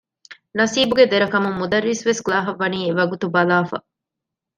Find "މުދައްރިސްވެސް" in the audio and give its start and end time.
1.59-2.23